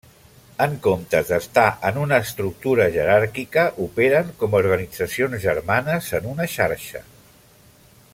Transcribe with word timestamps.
En 0.63 0.71
comptes 0.85 1.27
d'estar 1.33 1.65
en 1.89 1.99
una 2.03 2.17
estructura 2.27 2.87
jeràrquica, 2.95 3.65
operen 3.85 4.33
com 4.41 4.57
organitzacions 4.61 5.45
germanes 5.45 6.09
en 6.21 6.31
una 6.33 6.49
xarxa. 6.57 7.05